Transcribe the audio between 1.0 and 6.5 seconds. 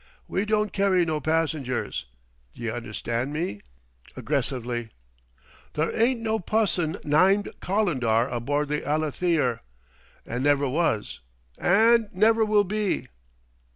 no passengers. D'ye understand me?" aggressively. "There ain't no